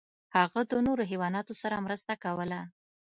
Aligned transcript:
هغه 0.37 0.61
د 0.71 0.73
نورو 0.87 1.03
حیواناتو 1.11 1.53
سره 1.61 1.83
مرسته 1.85 2.13
کوله. 2.23 2.61